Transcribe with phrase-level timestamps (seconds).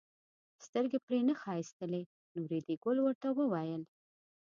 [0.65, 2.01] سترګې پرې نه ښایستلې
[2.33, 3.83] نو ریډي ګل ورته وویل.